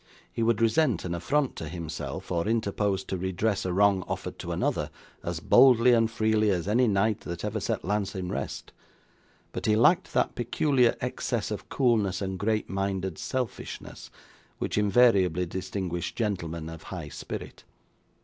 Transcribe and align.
He 0.33 0.41
would 0.41 0.61
resent 0.63 1.05
an 1.05 1.13
affront 1.13 1.55
to 1.57 1.69
himself, 1.69 2.31
or 2.31 2.47
interpose 2.47 3.03
to 3.03 3.17
redress 3.17 3.65
a 3.67 3.71
wrong 3.71 4.03
offered 4.07 4.39
to 4.39 4.51
another, 4.51 4.89
as 5.21 5.39
boldly 5.39 5.93
and 5.93 6.09
freely 6.09 6.49
as 6.49 6.67
any 6.67 6.87
knight 6.87 7.19
that 7.19 7.45
ever 7.45 7.59
set 7.59 7.85
lance 7.85 8.15
in 8.15 8.31
rest; 8.31 8.71
but 9.51 9.67
he 9.67 9.75
lacked 9.75 10.11
that 10.15 10.33
peculiar 10.33 10.95
excess 11.01 11.51
of 11.51 11.69
coolness 11.69 12.19
and 12.19 12.39
great 12.39 12.67
minded 12.67 13.19
selfishness, 13.19 14.09
which 14.57 14.75
invariably 14.75 15.45
distinguish 15.45 16.15
gentlemen 16.15 16.67
of 16.67 16.81
high 16.81 17.09
spirit. 17.09 17.63